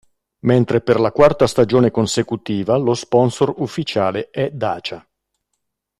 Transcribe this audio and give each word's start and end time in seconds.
Mentre 0.39 0.81
per 0.81 0.99
la 0.99 1.11
quarta 1.11 1.45
stagione 1.45 1.91
consecutiva 1.91 2.75
lo 2.75 2.95
sponsor 2.95 3.53
ufficiale 3.57 4.31
è 4.31 4.49
Dacia. 4.49 5.07